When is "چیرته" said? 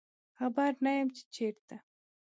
1.35-1.75